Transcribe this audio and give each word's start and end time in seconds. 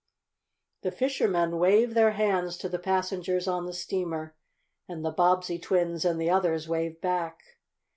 The 0.81 0.89
fishermen 0.89 1.59
waved 1.59 1.93
their 1.93 2.13
hands 2.13 2.57
to 2.57 2.67
the 2.69 2.79
passengers 2.79 3.47
on 3.47 3.67
the 3.67 3.71
steamer, 3.73 4.35
and 4.89 5.05
the 5.05 5.11
Bobbsey 5.13 5.59
twins 5.59 6.05
and 6.05 6.19
the 6.19 6.31
others 6.31 6.67
waved 6.67 7.01
back. 7.01 7.41